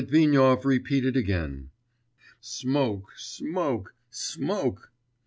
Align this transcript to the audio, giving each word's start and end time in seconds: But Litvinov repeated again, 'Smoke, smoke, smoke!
But 0.01 0.07
Litvinov 0.07 0.65
repeated 0.65 1.15
again, 1.15 1.69
'Smoke, 2.39 3.11
smoke, 3.17 3.93
smoke! 4.09 4.91